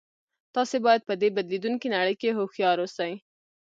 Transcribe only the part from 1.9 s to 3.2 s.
نړۍ کې هوښیار اوسئ